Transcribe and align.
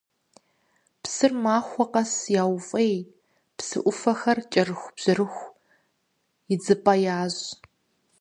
Псыр 1.01 1.31
махуэ 1.43 1.85
къэс 1.91 2.13
яуфӀей, 2.41 2.93
псы 3.57 3.77
Ӏуфэхэр 3.83 4.37
кӀэрыхубжьэрыху 4.51 5.51
идзыпӀэ 6.53 6.93
ящӀ. 7.19 7.45